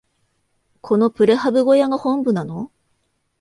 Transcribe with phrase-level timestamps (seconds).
[0.81, 2.71] このプレハブ小屋が本部なの？